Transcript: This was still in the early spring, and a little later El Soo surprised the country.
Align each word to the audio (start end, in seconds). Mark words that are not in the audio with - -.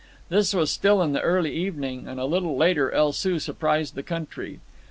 This 0.29 0.51
was 0.55 0.71
still 0.71 0.99
in 1.03 1.13
the 1.13 1.21
early 1.21 1.51
spring, 1.69 2.07
and 2.07 2.19
a 2.19 2.25
little 2.25 2.57
later 2.57 2.91
El 2.91 3.13
Soo 3.13 3.37
surprised 3.37 3.93
the 3.93 4.01
country. 4.01 4.59